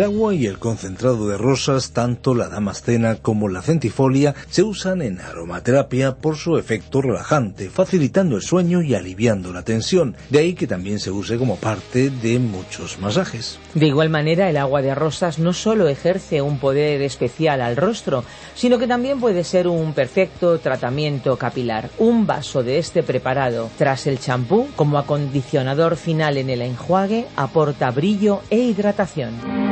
[0.00, 5.02] El agua y el concentrado de rosas, tanto la damascena como la centifolia, se usan
[5.02, 10.16] en aromaterapia por su efecto relajante, facilitando el sueño y aliviando la tensión.
[10.30, 13.58] De ahí que también se use como parte de muchos masajes.
[13.74, 18.24] De igual manera, el agua de rosas no solo ejerce un poder especial al rostro,
[18.54, 21.90] sino que también puede ser un perfecto tratamiento capilar.
[21.98, 27.90] Un vaso de este preparado, tras el champú, como acondicionador final en el enjuague, aporta
[27.90, 29.69] brillo e hidratación.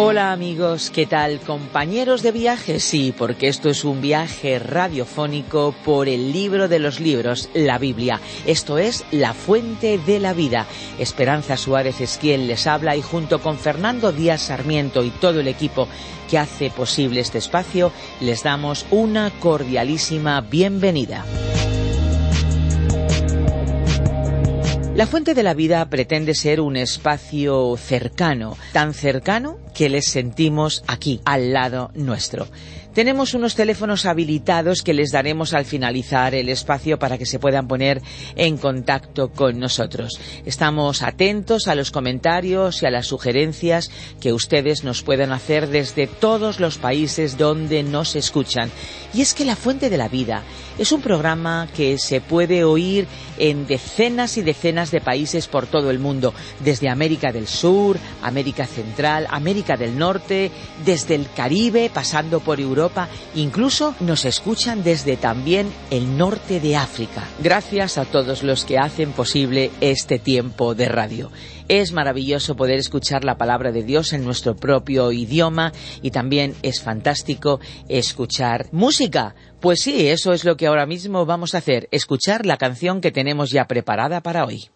[0.00, 1.40] Hola amigos, ¿qué tal?
[1.40, 7.00] Compañeros de viaje, sí, porque esto es un viaje radiofónico por el libro de los
[7.00, 8.20] libros, la Biblia.
[8.46, 10.66] Esto es La Fuente de la Vida.
[11.00, 15.48] Esperanza Suárez es quien les habla y junto con Fernando Díaz Sarmiento y todo el
[15.48, 15.88] equipo
[16.30, 17.90] que hace posible este espacio,
[18.20, 21.24] les damos una cordialísima bienvenida.
[24.98, 30.82] La Fuente de la Vida pretende ser un espacio cercano, tan cercano que les sentimos
[30.88, 32.48] aquí, al lado nuestro.
[32.98, 37.68] Tenemos unos teléfonos habilitados que les daremos al finalizar el espacio para que se puedan
[37.68, 38.02] poner
[38.34, 40.18] en contacto con nosotros.
[40.44, 46.08] Estamos atentos a los comentarios y a las sugerencias que ustedes nos puedan hacer desde
[46.08, 48.68] todos los países donde nos escuchan.
[49.14, 50.42] Y es que La Fuente de la Vida
[50.76, 53.06] es un programa que se puede oír
[53.38, 56.34] en decenas y decenas de países por todo el mundo,
[56.64, 60.50] desde América del Sur, América Central, América del Norte,
[60.84, 62.87] desde el Caribe, pasando por Europa,
[63.34, 67.24] incluso nos escuchan desde también el norte de África.
[67.42, 71.30] Gracias a todos los que hacen posible este tiempo de radio.
[71.68, 76.80] Es maravilloso poder escuchar la palabra de Dios en nuestro propio idioma y también es
[76.80, 79.34] fantástico escuchar música.
[79.60, 83.10] Pues sí, eso es lo que ahora mismo vamos a hacer, escuchar la canción que
[83.10, 84.70] tenemos ya preparada para hoy.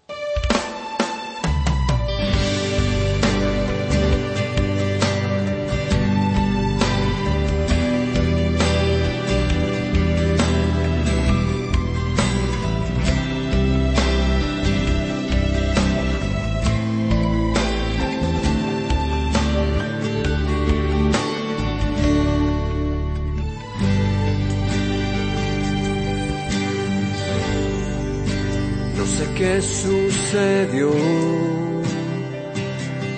[30.33, 30.91] Sucedió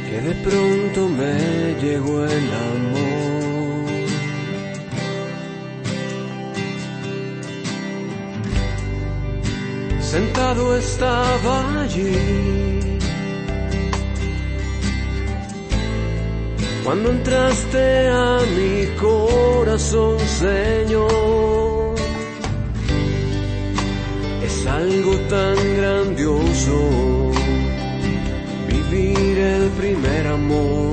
[0.09, 3.91] que de pronto me llegó el amor.
[10.01, 12.99] Sentado estaba allí.
[16.85, 21.84] Cuando entraste a mi corazón, Señor
[24.77, 26.77] algo tan grandioso
[28.67, 30.93] vivir el primer amor.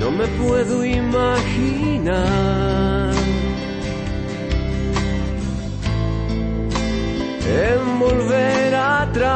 [0.00, 2.22] No me puedo imaginar
[7.66, 9.32] en volver atrás.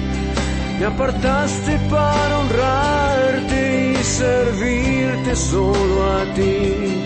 [0.79, 7.05] Me apartaste para honrarte y servirte solo a ti.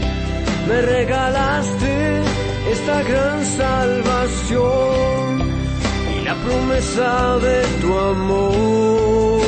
[0.68, 2.22] Me regalaste
[2.70, 5.18] esta gran salvación
[6.16, 9.40] y la promesa de tu amor.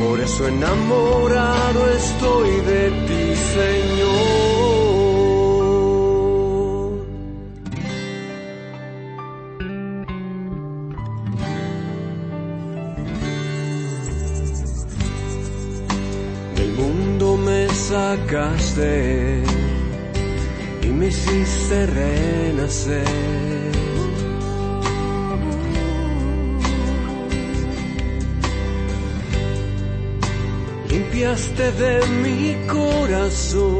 [0.00, 4.79] Por eso enamorado estoy de ti, Señor.
[17.90, 19.42] Sacaste
[20.82, 23.04] y me hiciste renacer.
[30.90, 32.42] Limpiaste de mi
[32.76, 33.78] corazón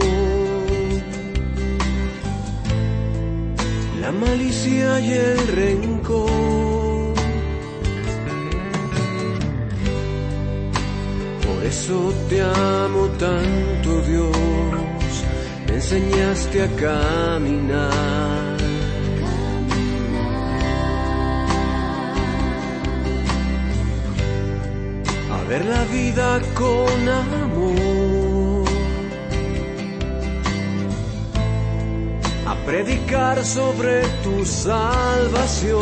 [4.01, 6.70] la malicia y el rencor.
[11.71, 15.13] Eso te amo tanto Dios,
[15.67, 18.57] me enseñaste a caminar.
[25.37, 28.69] A ver la vida con amor.
[32.47, 35.81] A predicar sobre tu salvación.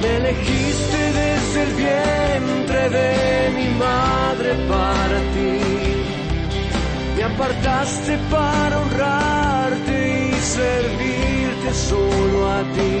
[0.00, 2.15] Me elegiste desde el vientre
[2.88, 5.58] de mi madre para ti.
[7.16, 12.96] Me apartaste para honrarte y servirte solo a ti.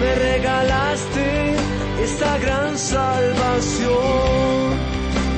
[0.00, 1.54] Me regalaste
[2.02, 3.94] esta gran salvación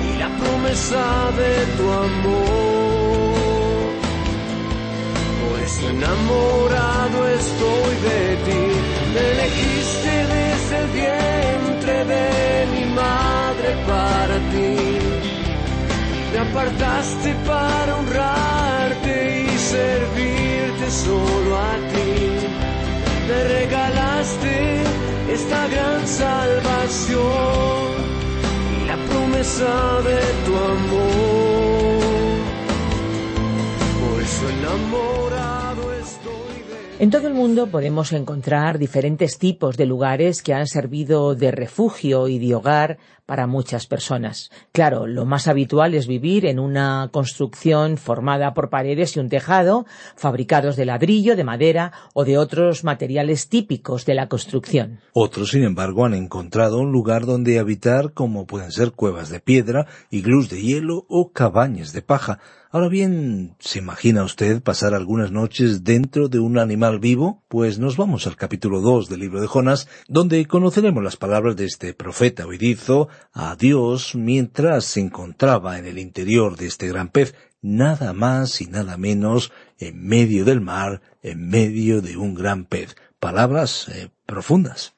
[0.08, 1.04] y la promesa
[1.40, 2.46] de tu amor.
[5.42, 8.64] Por eso enamorado estoy de ti.
[9.12, 14.76] Me elegiste desde el vientre de mi madre para ti.
[16.32, 19.14] Me apartaste para honrarte
[19.44, 22.14] y servirte solo a ti.
[23.28, 24.54] Me regalaste
[25.36, 27.86] esta gran salvación
[28.76, 29.74] y la promesa
[30.08, 31.96] de tu amor.
[34.00, 36.45] Por eso enamorado estoy
[36.98, 42.26] En todo el mundo podemos encontrar diferentes tipos de lugares que han servido de refugio
[42.26, 42.96] y de hogar
[43.26, 44.50] para muchas personas.
[44.72, 49.84] Claro, lo más habitual es vivir en una construcción formada por paredes y un tejado,
[50.16, 55.00] fabricados de ladrillo, de madera o de otros materiales típicos de la construcción.
[55.12, 59.86] Otros, sin embargo, han encontrado un lugar donde habitar como pueden ser cuevas de piedra,
[60.10, 62.38] iglús de hielo o cabañas de paja.
[62.76, 67.42] Ahora bien, ¿se imagina usted pasar algunas noches dentro de un animal vivo?
[67.48, 71.64] Pues nos vamos al capítulo 2 del libro de Jonás, donde conoceremos las palabras de
[71.64, 77.34] este profeta oidizo a Dios mientras se encontraba en el interior de este gran pez,
[77.62, 82.96] nada más y nada menos en medio del mar, en medio de un gran pez.
[83.20, 84.95] Palabras eh, profundas.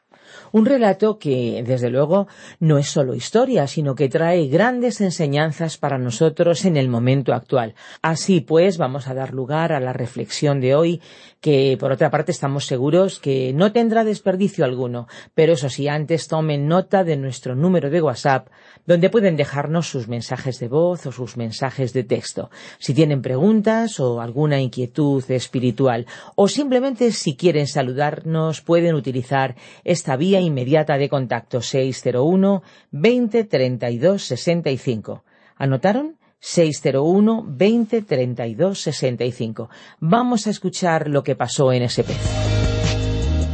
[0.58, 2.26] Un relato que, desde luego,
[2.58, 7.74] no es solo historia, sino que trae grandes enseñanzas para nosotros en el momento actual.
[8.02, 11.00] Así pues, vamos a dar lugar a la reflexión de hoy,
[11.40, 16.26] que por otra parte estamos seguros que no tendrá desperdicio alguno, pero eso sí, antes
[16.26, 18.48] tomen nota de nuestro número de WhatsApp,
[18.88, 22.50] donde pueden dejarnos sus mensajes de voz o sus mensajes de texto.
[22.78, 26.06] Si tienen preguntas o alguna inquietud espiritual,
[26.36, 34.22] o simplemente si quieren saludarnos, pueden utilizar esta vía inmediata de contacto 601 20 32
[34.22, 35.22] 65.
[35.56, 36.16] ¿Anotaron?
[36.40, 39.68] 601 20 32 65.
[40.00, 42.16] Vamos a escuchar lo que pasó en ese pez.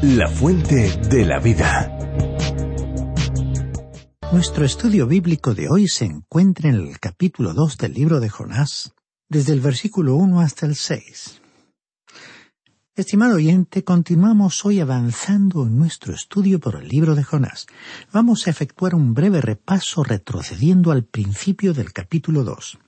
[0.03, 1.94] La fuente de la vida.
[4.35, 8.93] Nuestro estudio bíblico de hoy se encuentra en el capítulo 2 del libro de Jonás,
[9.29, 11.41] desde el versículo 1 hasta el 6.
[12.97, 17.69] Estimado oyente, continuamos hoy avanzando en nuestro estudio por el libro de Jonás.
[18.13, 22.79] Vamos a efectuar un breve repaso retrocediendo al principio del capítulo 2.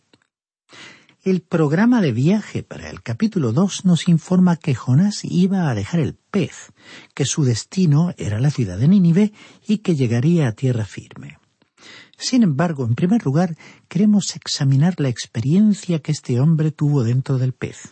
[1.27, 5.99] El programa de viaje para el capítulo 2 nos informa que Jonás iba a dejar
[5.99, 6.73] el pez,
[7.17, 9.33] que su destino era la ciudad de Nínive
[9.67, 11.39] y que llegaría a tierra firme.
[12.17, 13.57] Sin embargo, en primer lugar,
[13.89, 17.89] queremos examinar la experiencia que este hombre tuvo dentro del pez.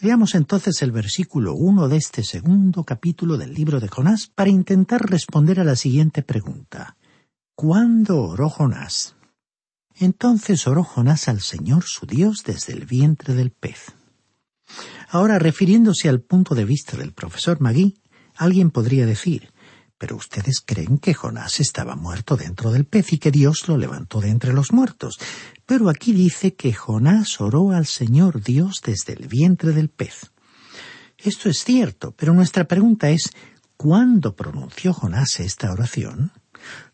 [0.00, 5.08] Leamos entonces el versículo 1 de este segundo capítulo del libro de Jonás para intentar
[5.08, 6.96] responder a la siguiente pregunta.
[7.54, 9.14] ¿Cuándo oró Jonás?
[10.02, 13.92] Entonces oró Jonás al Señor su Dios desde el vientre del pez.
[15.08, 18.02] Ahora, refiriéndose al punto de vista del profesor Magui,
[18.34, 19.52] alguien podría decir,
[19.98, 24.20] pero ustedes creen que Jonás estaba muerto dentro del pez y que Dios lo levantó
[24.20, 25.20] de entre los muertos.
[25.66, 30.32] Pero aquí dice que Jonás oró al Señor Dios desde el vientre del pez.
[31.16, 33.30] Esto es cierto, pero nuestra pregunta es
[33.76, 36.32] ¿cuándo pronunció Jonás esta oración?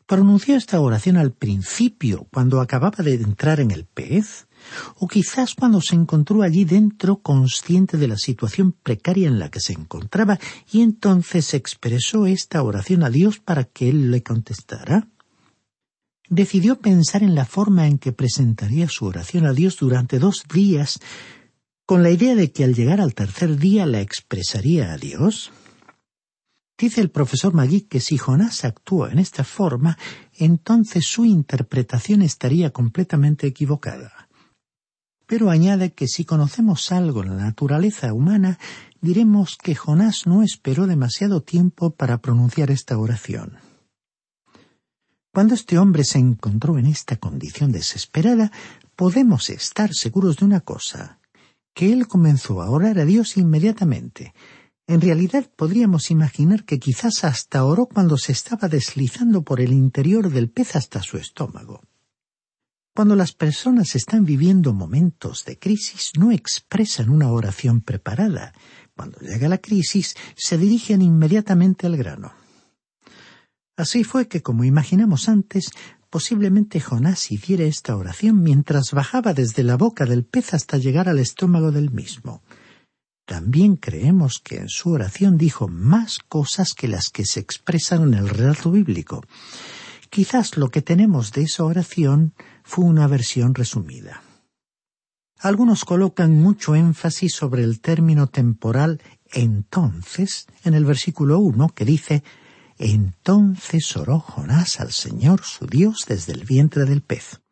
[0.09, 4.49] ¿Pronunció esta oración al principio, cuando acababa de entrar en el pez?
[4.97, 9.61] ¿O quizás cuando se encontró allí dentro consciente de la situación precaria en la que
[9.61, 10.39] se encontraba
[10.73, 15.09] y entonces expresó esta oración a Dios para que Él le contestara?
[16.31, 21.01] Decidió pensar en la forma en que presentaría su oración a Dios durante dos días,
[21.85, 25.53] con la idea de que al llegar al tercer día la expresaría a Dios.
[26.79, 29.99] Dice el profesor Magui que si Jonás actuó en esta forma,
[30.35, 34.29] entonces su interpretación estaría completamente equivocada.
[35.27, 38.61] Pero añade que si conocemos algo en la naturaleza humana,
[39.01, 43.59] diremos que Jonás no esperó demasiado tiempo para pronunciar esta oración.
[45.35, 48.53] Cuando este hombre se encontró en esta condición desesperada,
[48.95, 51.19] podemos estar seguros de una cosa,
[51.75, 54.33] que él comenzó a orar a Dios inmediatamente.
[54.89, 60.31] En realidad podríamos imaginar que quizás hasta oró cuando se estaba deslizando por el interior
[60.31, 61.83] del pez hasta su estómago.
[62.97, 68.55] Cuando las personas están viviendo momentos de crisis no expresan una oración preparada.
[68.97, 72.33] Cuando llega la crisis se dirigen inmediatamente al grano.
[73.77, 75.71] Así fue que, como imaginamos antes,
[76.09, 81.19] posiblemente Jonás hiciera esta oración mientras bajaba desde la boca del pez hasta llegar al
[81.19, 82.43] estómago del mismo.
[83.29, 88.15] También creemos que en su oración dijo más cosas que las que se expresan en
[88.15, 89.23] el relato bíblico.
[90.09, 92.33] Quizás lo que tenemos de esa oración
[92.65, 94.23] fue una versión resumida.
[95.41, 102.25] Algunos colocan mucho énfasis sobre el término temporal entonces en el versículo 1 que dice
[102.79, 107.43] Entonces oró Jonás al Señor su Dios desde el vientre del pez.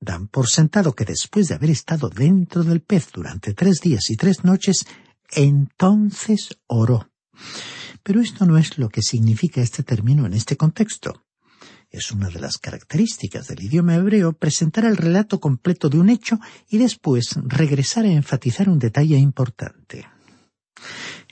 [0.00, 4.16] Dan por sentado que después de haber estado dentro del pez durante tres días y
[4.16, 4.86] tres noches,
[5.30, 7.10] entonces oró.
[8.02, 11.24] Pero esto no es lo que significa este término en este contexto.
[11.90, 16.38] Es una de las características del idioma hebreo presentar el relato completo de un hecho
[16.68, 20.06] y después regresar a enfatizar un detalle importante.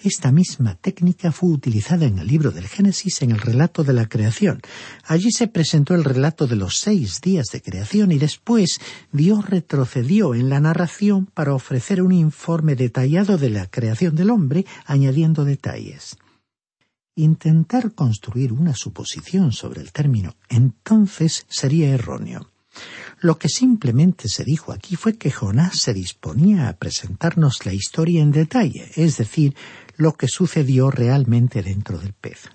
[0.02, 4.06] Esta misma técnica fue utilizada en el libro del Génesis en el relato de la
[4.06, 4.60] creación.
[5.04, 10.36] Allí se presentó el relato de los seis días de creación y después Dios retrocedió
[10.36, 16.16] en la narración para ofrecer un informe detallado de la creación del hombre, añadiendo detalles.
[17.16, 22.48] Intentar construir una suposición sobre el término entonces sería erróneo.
[23.20, 28.22] Lo que simplemente se dijo aquí fue que Jonás se disponía a presentarnos la historia
[28.22, 29.56] en detalle, es decir,
[29.98, 32.48] lo que sucedió realmente dentro del pez.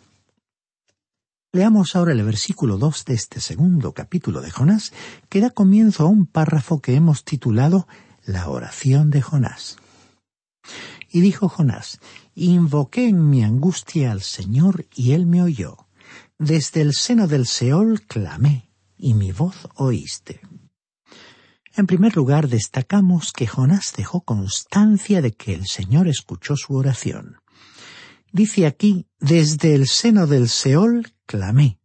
[1.52, 4.94] Leamos ahora el versículo 2 de este segundo capítulo de Jonás,
[5.30, 7.86] que da comienzo a un párrafo que hemos titulado
[8.24, 9.78] La oración de Jonás.
[11.10, 12.00] Y dijo Jonás,
[12.34, 15.78] Invoqué en mi angustia al Señor y él me oyó.
[16.40, 20.40] Desde el seno del Seol clamé, y mi voz oíste.
[21.75, 27.38] En primer lugar, destacamos que Jonás dejó constancia de que el Señor escuchó su oración.
[28.32, 31.80] Dice aquí, desde el seno del Seol clamé.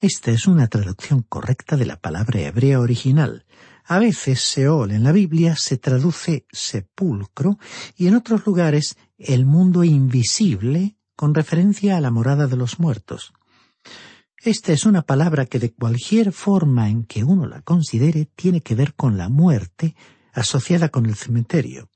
[0.00, 3.46] Esta es una traducción correcta de la palabra hebrea original,
[3.88, 7.58] a veces Seol en la Biblia se traduce sepulcro
[7.96, 13.32] y en otros lugares el mundo invisible con referencia a la morada de los muertos.
[14.46, 18.76] Esta es una palabra que de cualquier forma en que uno la considere tiene que
[18.76, 19.96] ver con la muerte
[20.32, 21.90] asociada con el cementerio,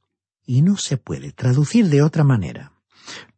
[0.44, 2.72] y no se puede traducir de otra manera.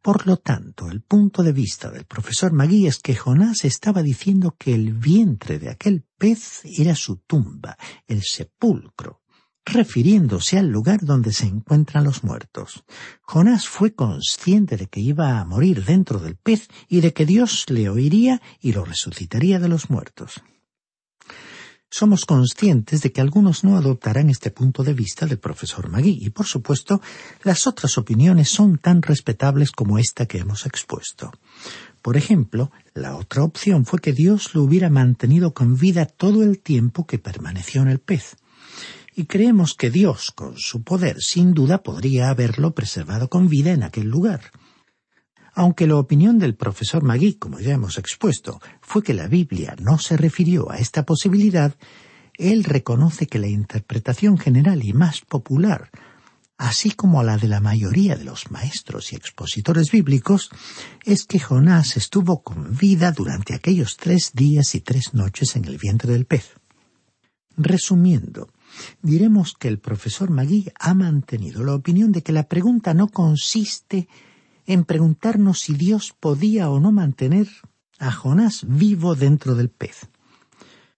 [0.01, 4.57] Por lo tanto, el punto de vista del profesor Magui es que Jonás estaba diciendo
[4.59, 7.77] que el vientre de aquel pez era su tumba,
[8.07, 9.22] el sepulcro,
[9.65, 12.85] refiriéndose al lugar donde se encuentran los muertos.
[13.23, 17.67] Jonás fue consciente de que iba a morir dentro del pez y de que Dios
[17.69, 20.43] le oiría y lo resucitaría de los muertos
[21.93, 26.31] somos conscientes de que algunos no adoptarán este punto de vista del profesor Magui y,
[26.31, 27.03] por supuesto,
[27.45, 31.31] las otras opiniones son tan respetables como esta que hemos expuesto.
[32.01, 36.61] Por ejemplo, la otra opción fue que Dios lo hubiera mantenido con vida todo el
[36.61, 38.37] tiempo que permaneció en el pez.
[39.15, 43.83] Y creemos que Dios, con su poder, sin duda podría haberlo preservado con vida en
[43.83, 44.53] aquel lugar.
[45.55, 49.99] Aunque la opinión del profesor Magui, como ya hemos expuesto, fue que la Biblia no
[49.99, 51.75] se refirió a esta posibilidad,
[52.39, 55.91] él reconoce que la interpretación general y más popular,
[56.57, 60.49] así como la de la mayoría de los maestros y expositores bíblicos,
[61.05, 65.77] es que Jonás estuvo con vida durante aquellos tres días y tres noches en el
[65.77, 66.55] vientre del pez.
[67.59, 68.49] Resumiendo,
[69.03, 74.09] diremos que el profesor Magui ha mantenido la opinión de que la pregunta no consiste
[74.67, 77.49] en preguntarnos si Dios podía o no mantener
[77.99, 80.09] a Jonás vivo dentro del pez.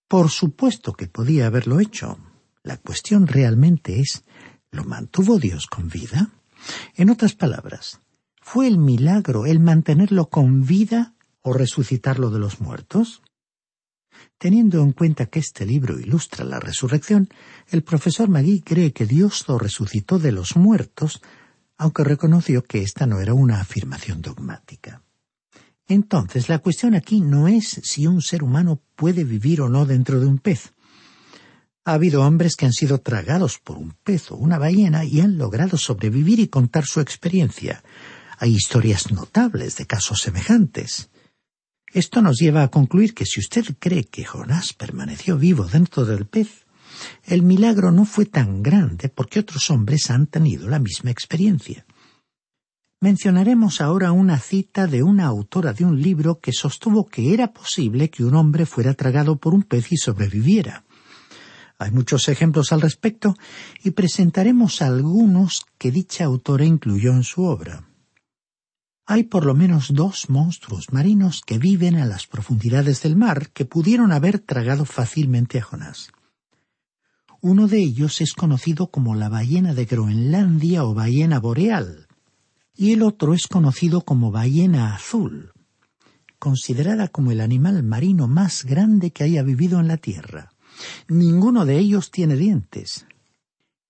[0.08, 2.18] Por supuesto que podía haberlo hecho.
[2.62, 4.24] La cuestión realmente es,
[4.70, 6.30] ¿lo mantuvo Dios con vida?
[6.94, 8.00] En otras palabras,
[8.40, 13.22] ¿fue el milagro el mantenerlo con vida o resucitarlo de los muertos?
[14.38, 17.28] Teniendo en cuenta que este libro ilustra la resurrección,
[17.70, 21.20] el profesor Magui cree que Dios lo resucitó de los muertos
[21.76, 25.02] aunque reconoció que esta no era una afirmación dogmática.
[25.86, 30.20] Entonces, la cuestión aquí no es si un ser humano puede vivir o no dentro
[30.20, 30.72] de un pez.
[31.84, 35.36] Ha habido hombres que han sido tragados por un pez o una ballena y han
[35.36, 37.82] logrado sobrevivir y contar su experiencia.
[38.38, 41.10] Hay historias notables de casos semejantes.
[41.94, 46.26] Esto nos lleva a concluir que si usted cree que Jonás permaneció vivo dentro del
[46.26, 46.66] pez,
[47.22, 51.86] el milagro no fue tan grande porque otros hombres han tenido la misma experiencia.
[53.00, 58.10] Mencionaremos ahora una cita de una autora de un libro que sostuvo que era posible
[58.10, 60.84] que un hombre fuera tragado por un pez y sobreviviera.
[61.78, 63.36] Hay muchos ejemplos al respecto
[63.84, 67.84] y presentaremos algunos que dicha autora incluyó en su obra.
[69.06, 73.66] Hay por lo menos dos monstruos marinos que viven en las profundidades del mar que
[73.66, 76.11] pudieron haber tragado fácilmente a Jonás.
[77.42, 82.06] Uno de ellos es conocido como la ballena de Groenlandia o ballena boreal,
[82.75, 85.52] y el otro es conocido como ballena azul,
[86.38, 90.50] considerada como el animal marino más grande que haya vivido en la Tierra.
[91.08, 93.06] Ninguno de ellos tiene dientes.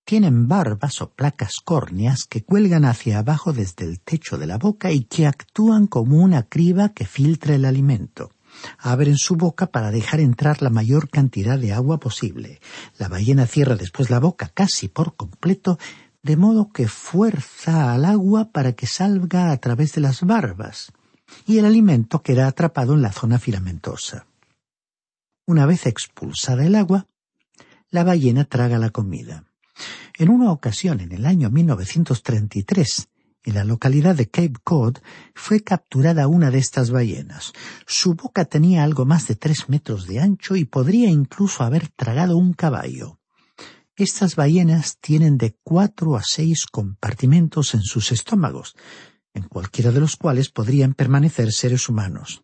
[0.04, 4.92] Tienen barbas o placas córneas que cuelgan hacia abajo desde el techo de la boca
[4.92, 8.30] y que actúan como una criba que filtra el alimento.
[8.78, 12.61] Abren su boca para dejar entrar la mayor cantidad de agua posible.
[12.99, 15.78] La ballena cierra después la boca casi por completo,
[16.23, 20.92] de modo que fuerza al agua para que salga a través de las barbas,
[21.46, 24.26] y el alimento queda atrapado en la zona filamentosa.
[25.46, 27.06] Una vez expulsada el agua,
[27.90, 29.44] la ballena traga la comida.
[30.16, 33.09] En una ocasión, en el año 1933,
[33.45, 34.99] en la localidad de Cape Cod,
[35.35, 37.52] fue capturada una de estas ballenas.
[37.87, 42.37] Su boca tenía algo más de tres metros de ancho y podría incluso haber tragado
[42.37, 43.19] un caballo.
[43.97, 48.75] Estas ballenas tienen de cuatro a seis compartimentos en sus estómagos,
[49.35, 52.43] en cualquiera de los cuales podrían permanecer seres humanos.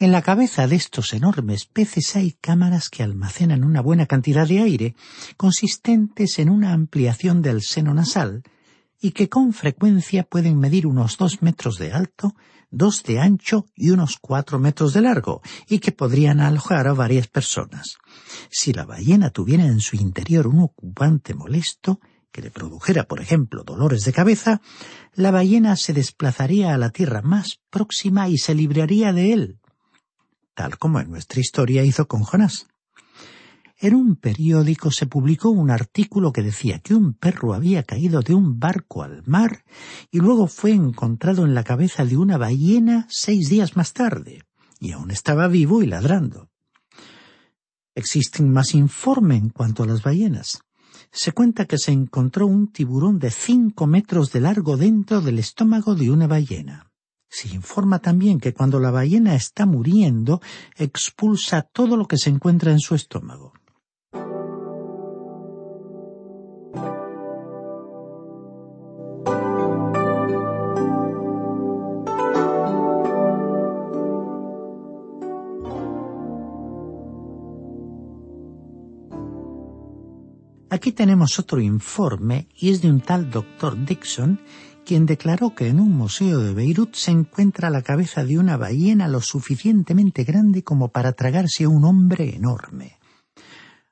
[0.00, 4.58] En la cabeza de estos enormes peces hay cámaras que almacenan una buena cantidad de
[4.58, 4.96] aire,
[5.36, 8.42] consistentes en una ampliación del seno nasal,
[9.00, 12.34] y que con frecuencia pueden medir unos dos metros de alto,
[12.72, 17.28] dos de ancho y unos cuatro metros de largo, y que podrían alojar a varias
[17.28, 17.98] personas.
[18.50, 22.00] Si la ballena tuviera en su interior un ocupante molesto,
[22.32, 24.60] que le produjera, por ejemplo, dolores de cabeza,
[25.14, 29.60] la ballena se desplazaría a la tierra más próxima y se libraría de él
[30.54, 32.66] tal como en nuestra historia hizo con Jonás.
[33.78, 38.32] En un periódico se publicó un artículo que decía que un perro había caído de
[38.34, 39.64] un barco al mar
[40.10, 44.42] y luego fue encontrado en la cabeza de una ballena seis días más tarde,
[44.80, 46.48] y aún estaba vivo y ladrando.
[47.96, 50.60] Existen más informes en cuanto a las ballenas.
[51.10, 55.94] Se cuenta que se encontró un tiburón de cinco metros de largo dentro del estómago
[55.94, 56.90] de una ballena.
[57.34, 60.40] Se informa también que cuando la ballena está muriendo,
[60.76, 63.52] expulsa todo lo que se encuentra en su estómago.
[80.70, 84.40] Aquí tenemos otro informe y es de un tal doctor Dixon
[84.84, 89.08] quien declaró que en un museo de Beirut se encuentra la cabeza de una ballena
[89.08, 92.98] lo suficientemente grande como para tragarse a un hombre enorme.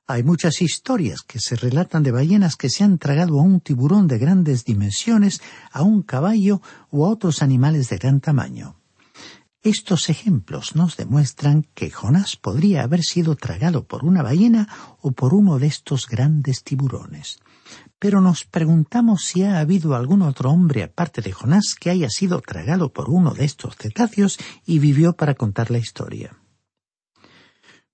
[0.05, 4.07] Hay muchas historias que se relatan de ballenas que se han tragado a un tiburón
[4.07, 8.75] de grandes dimensiones, a un caballo o a otros animales de gran tamaño.
[9.63, 14.67] Estos ejemplos nos demuestran que Jonás podría haber sido tragado por una ballena
[15.01, 17.39] o por uno de estos grandes tiburones
[17.99, 22.41] pero nos preguntamos si ha habido algún otro hombre aparte de Jonás que haya sido
[22.41, 26.37] tragado por uno de estos cetáceos y vivió para contar la historia.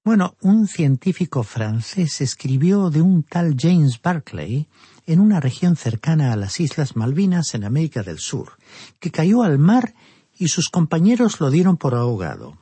[0.04, 4.68] Bueno, un científico francés escribió de un tal James Barclay
[5.06, 8.54] en una región cercana a las Islas Malvinas en América del Sur,
[9.00, 9.94] que cayó al mar
[10.38, 12.58] y sus compañeros lo dieron por ahogado.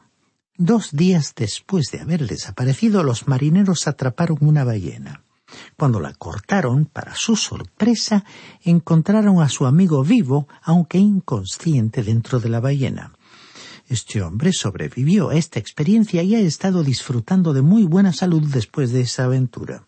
[0.58, 5.24] Dos días después de haber desaparecido, los marineros atraparon una ballena.
[5.78, 8.24] Cuando la cortaron, para su sorpresa,
[8.64, 13.14] encontraron a su amigo vivo, aunque inconsciente, dentro de la ballena.
[13.88, 18.92] Este hombre sobrevivió a esta experiencia y ha estado disfrutando de muy buena salud después
[18.92, 19.88] de esa aventura.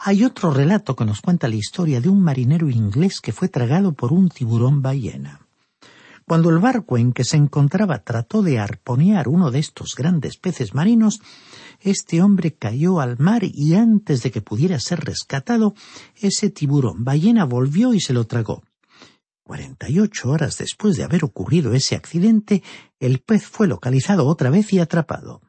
[0.00, 3.92] Hay otro relato que nos cuenta la historia de un marinero inglés que fue tragado
[3.92, 5.40] por un tiburón ballena.
[6.26, 10.74] Cuando el barco en que se encontraba trató de arponear uno de estos grandes peces
[10.74, 11.20] marinos,
[11.80, 15.74] este hombre cayó al mar y antes de que pudiera ser rescatado,
[16.16, 18.62] ese tiburón ballena volvió y se lo tragó.
[19.42, 22.62] Cuarenta y ocho horas después de haber ocurrido ese accidente,
[23.00, 25.40] el pez fue localizado otra vez y atrapado.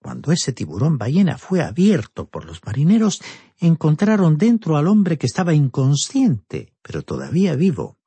[0.00, 3.20] Cuando ese tiburón ballena fue abierto por los marineros,
[3.58, 7.98] encontraron dentro al hombre que estaba inconsciente, pero todavía vivo.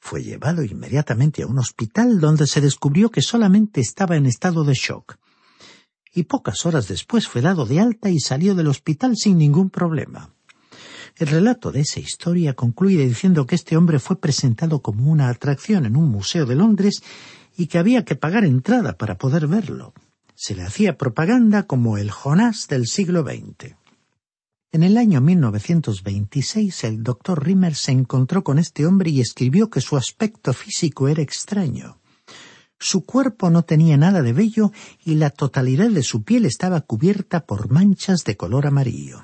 [0.00, 4.74] Fue llevado inmediatamente a un hospital donde se descubrió que solamente estaba en estado de
[4.74, 5.18] shock.
[6.14, 10.30] Y pocas horas después fue dado de alta y salió del hospital sin ningún problema.
[11.16, 15.86] El relato de esa historia concluye diciendo que este hombre fue presentado como una atracción
[15.86, 17.02] en un museo de Londres
[17.56, 19.92] y que había que pagar entrada para poder verlo
[20.42, 23.76] se le hacía propaganda como el Jonás del siglo XX.
[24.72, 29.80] En el año 1926 el doctor Rimmer se encontró con este hombre y escribió que
[29.80, 32.00] su aspecto físico era extraño.
[32.82, 34.72] Su cuerpo no tenía nada de vello
[35.04, 39.22] y la totalidad de su piel estaba cubierta por manchas de color amarillo.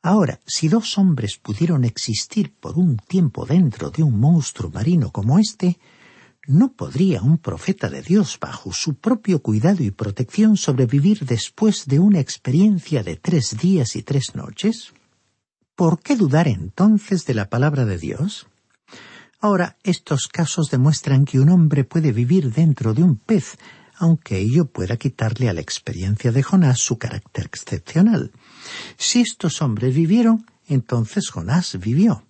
[0.00, 5.38] Ahora, si dos hombres pudieron existir por un tiempo dentro de un monstruo marino como
[5.38, 5.78] este,
[6.48, 11.98] ¿No podría un profeta de Dios, bajo su propio cuidado y protección, sobrevivir después de
[11.98, 14.92] una experiencia de tres días y tres noches?
[15.74, 18.46] ¿Por qué dudar entonces de la palabra de Dios?
[19.46, 23.56] Ahora, estos casos demuestran que un hombre puede vivir dentro de un pez,
[23.96, 28.32] aunque ello pueda quitarle a la experiencia de Jonás su carácter excepcional.
[28.96, 32.24] Si estos hombres vivieron, entonces Jonás vivió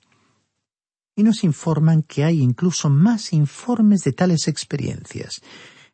[1.17, 5.41] y nos informan que hay incluso más informes de tales experiencias.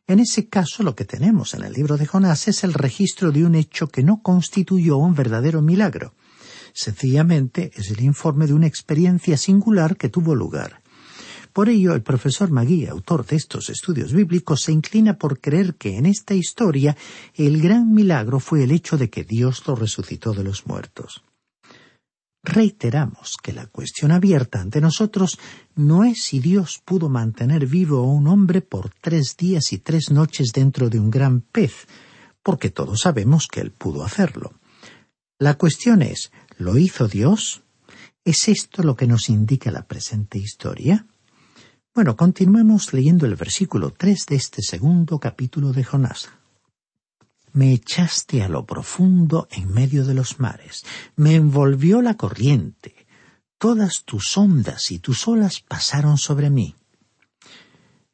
[0.05, 3.45] En ese caso lo que tenemos en el libro de Jonás es el registro de
[3.45, 6.15] un hecho que no constituyó un verdadero milagro.
[6.73, 10.82] Sencillamente es el informe de una experiencia singular que tuvo lugar.
[11.53, 15.97] Por ello, el profesor Magui, autor de estos estudios bíblicos, se inclina por creer que
[15.97, 16.97] en esta historia
[17.35, 21.23] el gran milagro fue el hecho de que Dios lo resucitó de los muertos.
[22.43, 25.37] Reiteramos que la cuestión abierta ante nosotros
[25.75, 30.09] no es si Dios pudo mantener vivo a un hombre por tres días y tres
[30.09, 31.87] noches dentro de un gran pez,
[32.41, 34.53] porque todos sabemos que Él pudo hacerlo.
[35.37, 37.61] La cuestión es, ¿lo hizo Dios?
[38.25, 41.05] ¿Es esto lo que nos indica la presente historia?
[41.95, 46.29] Bueno, continuemos leyendo el versículo tres de este segundo capítulo de Jonás
[47.53, 50.83] me echaste a lo profundo en medio de los mares,
[51.15, 53.05] me envolvió la corriente,
[53.57, 56.75] todas tus ondas y tus olas pasaron sobre mí.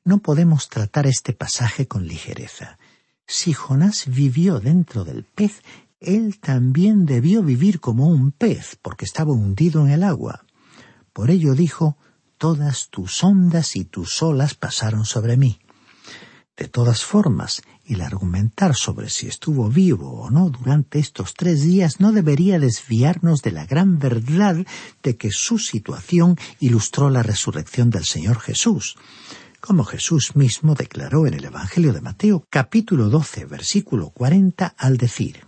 [0.04, 2.78] No podemos tratar este pasaje con ligereza.
[3.26, 5.62] Si Jonás vivió dentro del pez,
[6.00, 10.46] él también debió vivir como un pez, porque estaba hundido en el agua.
[11.14, 11.98] Por ello dijo,
[12.40, 15.60] Todas tus ondas y tus olas pasaron sobre mí.
[16.56, 22.00] De todas formas, el argumentar sobre si estuvo vivo o no durante estos tres días
[22.00, 24.66] no debería desviarnos de la gran verdad
[25.04, 28.96] de que su situación ilustró la resurrección del Señor Jesús,
[29.60, 35.46] como Jesús mismo declaró en el Evangelio de Mateo capítulo 12 versículo 40 al decir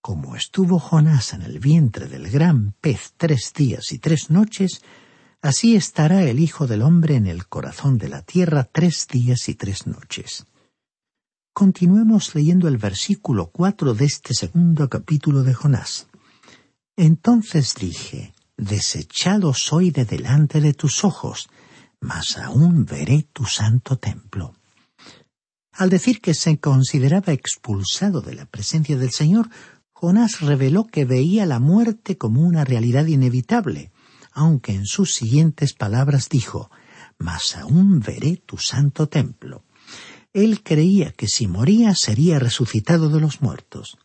[0.00, 4.82] Como estuvo Jonás en el vientre del gran pez tres días y tres noches,
[5.42, 9.54] así estará el Hijo del Hombre en el corazón de la tierra tres días y
[9.54, 10.46] tres noches.
[11.52, 16.06] Continuemos leyendo el versículo cuatro de este segundo capítulo de Jonás.
[16.96, 21.48] Entonces dije, Desechado soy de delante de tus ojos,
[22.00, 24.54] mas aún veré tu santo templo.
[25.72, 29.48] Al decir que se consideraba expulsado de la presencia del Señor,
[29.92, 33.92] Jonás reveló que veía la muerte como una realidad inevitable,
[34.38, 36.70] aunque en sus siguientes palabras dijo,
[37.18, 39.64] Mas aún veré tu santo templo
[40.32, 43.98] él creía que si moría sería resucitado de los muertos.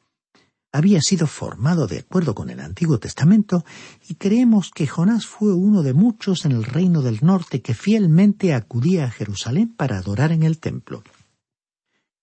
[0.71, 3.63] Había sido formado de acuerdo con el Antiguo Testamento
[4.09, 8.55] y creemos que Jonás fue uno de muchos en el reino del norte que fielmente
[8.55, 11.03] acudía a Jerusalén para adorar en el templo.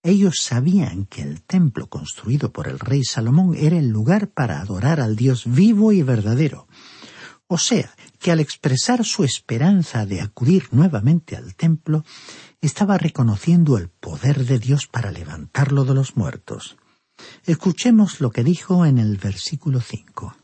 [0.02, 4.98] Ellos sabían que el templo construido por el rey Salomón era el lugar para adorar
[4.98, 6.66] al Dios vivo y verdadero.
[7.52, 12.04] O sea, que al expresar su esperanza de acudir nuevamente al templo,
[12.60, 16.76] estaba reconociendo el poder de Dios para levantarlo de los muertos.
[17.46, 20.36] Escuchemos lo que dijo en el versículo cinco.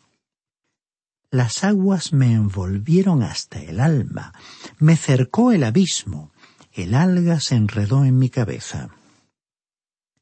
[1.30, 4.32] Las aguas me envolvieron hasta el alma,
[4.80, 6.32] me cercó el abismo,
[6.72, 8.88] el alga se enredó en mi cabeza.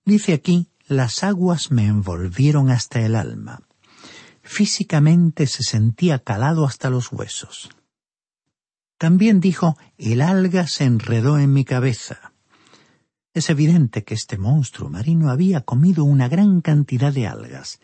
[0.05, 3.63] Dice aquí, las aguas me envolvieron hasta el alma.
[4.45, 7.71] Físicamente se sentía calado hasta los huesos.
[8.99, 12.35] También dijo, el alga se enredó en mi cabeza.
[13.33, 17.81] Es evidente que este monstruo marino había comido una gran cantidad de algas.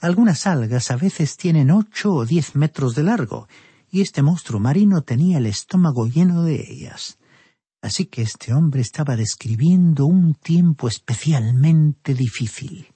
[0.00, 3.48] Algunas algas a veces tienen ocho o diez metros de largo,
[3.88, 7.18] y este monstruo marino tenía el estómago lleno de ellas.
[7.80, 12.88] Así que este hombre estaba describiendo un tiempo especialmente difícil.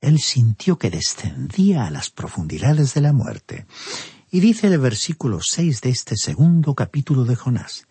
[0.00, 3.66] Él sintió que descendía a las profundidades de la muerte.
[4.30, 7.86] Y dice el versículo seis de este segundo capítulo de Jonás.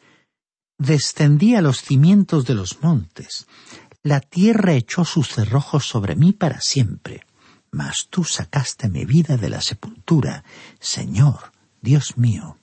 [0.77, 3.47] Descendí a los cimientos de los montes.
[4.01, 7.25] La tierra echó sus cerrojos sobre mí para siempre.
[7.71, 10.43] Mas tú sacaste mi vida de la sepultura,
[10.79, 12.57] Señor, Dios mío.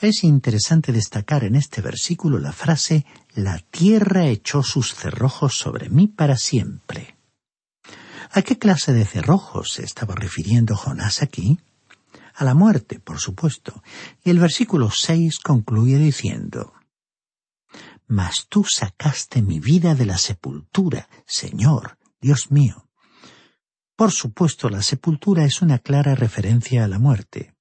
[0.00, 6.08] Es interesante destacar en este versículo la frase La tierra echó sus cerrojos sobre mí
[6.08, 7.11] para siempre.
[8.34, 11.60] ¿A qué clase de cerrojos se estaba refiriendo Jonás aquí?
[12.34, 13.82] A la muerte, por supuesto.
[14.24, 16.72] Y el versículo seis concluye diciendo
[18.06, 22.88] Mas tú sacaste mi vida de la sepultura, Señor, Dios mío.
[23.96, 27.54] Por supuesto, la sepultura es una clara referencia a la muerte.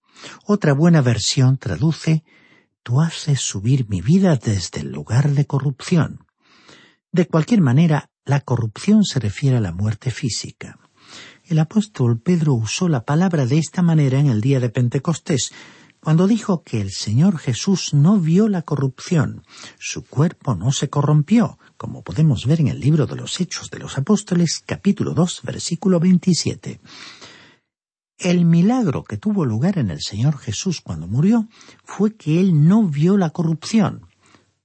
[0.45, 2.23] Otra buena versión traduce
[2.83, 6.25] Tú haces subir mi vida desde el lugar de corrupción.
[7.11, 10.79] De cualquier manera, la corrupción se refiere a la muerte física.
[11.45, 15.51] El apóstol Pedro usó la palabra de esta manera en el día de Pentecostés,
[15.99, 19.43] cuando dijo que el Señor Jesús no vio la corrupción,
[19.77, 23.79] su cuerpo no se corrompió, como podemos ver en el libro de los Hechos de
[23.79, 26.79] los Apóstoles, capítulo 2, versículo 27.
[28.17, 31.47] El milagro que tuvo lugar en el Señor Jesús cuando murió
[31.83, 34.07] fue que Él no vio la corrupción,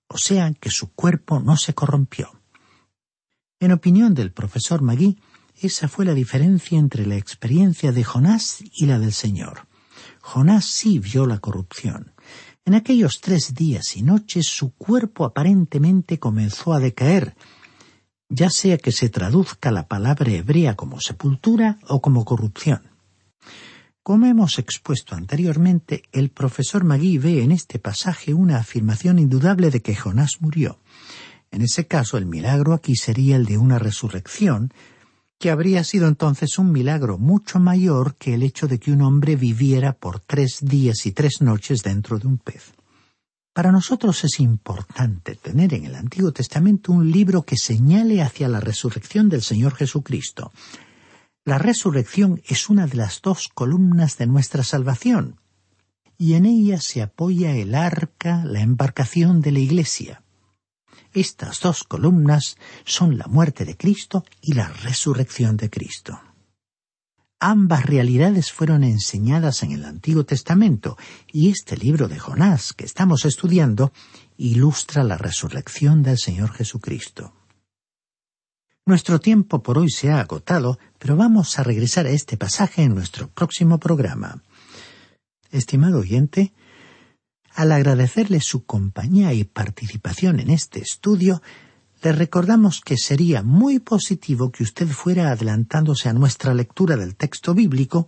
[0.09, 2.36] o sea que su cuerpo no se corrompió.
[3.59, 5.19] En opinión del profesor Magui,
[5.55, 9.67] esa fue la diferencia entre la experiencia de Jonás y la del Señor.
[10.21, 12.13] Jonás sí vio la corrupción.
[12.67, 17.35] En aquellos tres días y noches su cuerpo aparentemente comenzó a decaer,
[18.29, 22.83] ya sea que se traduzca la palabra hebrea como sepultura o como corrupción.
[24.03, 29.81] Como hemos expuesto anteriormente, el profesor Magui ve en este pasaje una afirmación indudable de
[29.81, 30.79] que Jonás murió.
[31.51, 34.73] En ese caso, el milagro aquí sería el de una resurrección,
[35.39, 39.37] que habría sido entonces un milagro mucho mayor que el hecho de que un hombre
[39.37, 42.73] viviera por tres días y tres noches dentro de un pez.
[43.53, 48.61] Para nosotros es importante tener en el Antiguo Testamento un libro que señale hacia la
[48.61, 50.53] resurrección del Señor Jesucristo,
[51.47, 55.39] la resurrección es una de las dos columnas de nuestra salvación,
[56.19, 60.25] y en ella se apoya el arca, la embarcación de la Iglesia.
[61.17, 66.21] Estas dos columnas son la muerte de Cristo y la resurrección de Cristo.
[67.41, 70.99] Ambas realidades fueron enseñadas en el Antiguo Testamento
[71.33, 73.95] y este libro de Jonás que estamos estudiando
[74.37, 77.33] ilustra la resurrección del Señor Jesucristo.
[78.85, 82.95] Nuestro tiempo por hoy se ha agotado, pero vamos a regresar a este pasaje en
[82.95, 84.43] nuestro próximo programa.
[85.51, 86.53] Estimado oyente,
[87.57, 91.43] al agradecerle su compañía y participación en este estudio,
[92.03, 97.55] le recordamos que sería muy positivo que usted fuera adelantándose a nuestra lectura del texto
[97.55, 98.07] bíblico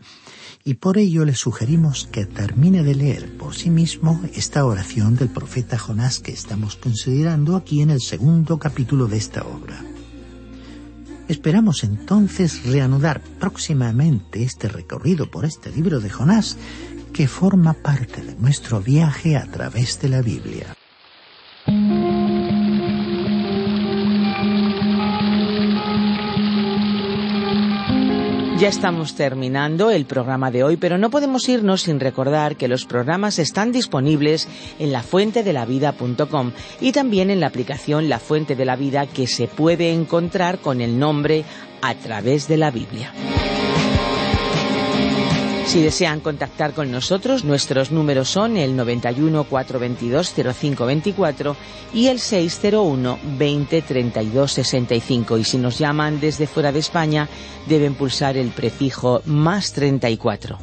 [0.65, 5.31] y por ello le sugerimos que termine de leer por sí mismo esta oración del
[5.31, 9.83] profeta Jonás que estamos considerando aquí en el segundo capítulo de esta obra.
[11.27, 16.59] Esperamos entonces reanudar próximamente este recorrido por este libro de Jonás
[17.13, 20.75] que forma parte de nuestro viaje a través de la Biblia.
[28.59, 32.87] Ya estamos terminando el programa de hoy, pero no podemos irnos sin recordar que los
[32.87, 34.49] programas están disponibles
[34.81, 39.93] en lafuentedelavida.com y también en la aplicación La Fuente de la Vida que se puede
[39.93, 41.45] encontrar con el nombre
[41.83, 43.13] A través de la Biblia.
[45.69, 51.57] Si desean contactar con nosotros, nuestros números son el 91 422 0524
[51.93, 55.37] y el 601 20 32 65.
[55.37, 57.29] Y si nos llaman desde fuera de España,
[57.67, 60.59] deben pulsar el prefijo más 34.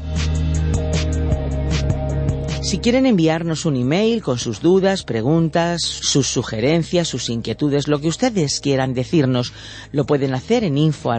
[2.65, 8.07] Si quieren enviarnos un email con sus dudas, preguntas, sus sugerencias, sus inquietudes, lo que
[8.07, 9.53] ustedes quieran decirnos,
[9.91, 11.11] lo pueden hacer en info.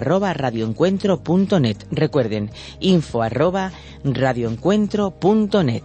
[1.93, 3.71] Recuerden, info arroba
[4.03, 5.85] radioencuentro.net.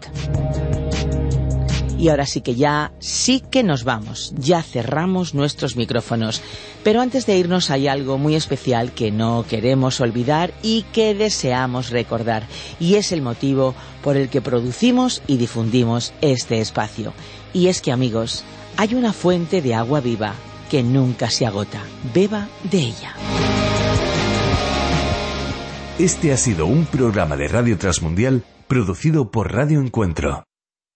[2.01, 6.41] Y ahora sí que ya, sí que nos vamos, ya cerramos nuestros micrófonos.
[6.83, 11.91] Pero antes de irnos hay algo muy especial que no queremos olvidar y que deseamos
[11.91, 12.47] recordar.
[12.79, 17.13] Y es el motivo por el que producimos y difundimos este espacio.
[17.53, 18.43] Y es que amigos,
[18.77, 20.33] hay una fuente de agua viva
[20.71, 21.83] que nunca se agota.
[22.15, 23.13] Beba de ella.
[25.99, 30.45] Este ha sido un programa de Radio Transmundial producido por Radio Encuentro.